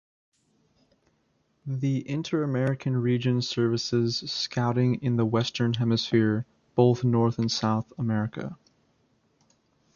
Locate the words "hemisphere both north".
5.75-7.37